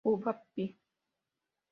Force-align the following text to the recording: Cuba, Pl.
Cuba, 0.03 0.33
Pl. 0.53 0.73